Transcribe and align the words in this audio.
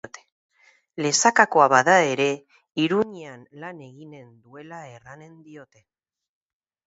Lesakakoa 1.05 1.67
bada 1.73 1.97
ere 2.13 2.25
Iruñean 2.85 3.43
lan 3.65 3.83
eginen 3.89 4.33
duela 4.47 4.79
erranen 4.95 5.39
diote 5.51 5.85